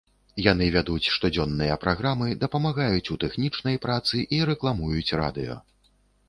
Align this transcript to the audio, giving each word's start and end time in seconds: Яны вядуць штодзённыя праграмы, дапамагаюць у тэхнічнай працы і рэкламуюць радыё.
Яны 0.51 0.67
вядуць 0.75 1.09
штодзённыя 1.15 1.75
праграмы, 1.83 2.29
дапамагаюць 2.45 3.05
у 3.17 3.19
тэхнічнай 3.25 3.79
працы 3.85 4.23
і 4.39 4.41
рэкламуюць 4.53 5.15
радыё. 5.23 5.61